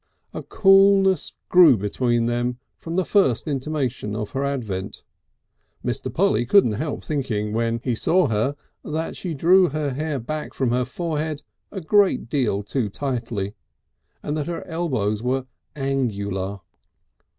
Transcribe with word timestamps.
A 0.33 0.41
coolness 0.41 1.33
grew 1.47 1.77
between 1.77 2.25
them 2.25 2.57
from 2.75 2.95
the 2.95 3.05
first 3.05 3.47
intimation 3.47 4.15
of 4.15 4.31
her 4.31 4.43
advent. 4.43 5.03
Mr. 5.85 6.11
Polly 6.11 6.43
couldn't 6.43 6.71
help 6.71 7.03
thinking 7.03 7.53
when 7.53 7.79
he 7.83 7.93
saw 7.93 8.25
her 8.25 8.55
that 8.83 9.15
she 9.15 9.35
drew 9.35 9.69
her 9.69 9.91
hair 9.91 10.17
back 10.17 10.55
from 10.55 10.71
her 10.71 10.85
forehead 10.85 11.43
a 11.71 11.81
great 11.81 12.29
deal 12.29 12.63
too 12.63 12.89
tightly, 12.89 13.53
and 14.23 14.35
that 14.35 14.47
her 14.47 14.65
elbows 14.65 15.21
were 15.21 15.45
angular. 15.75 16.61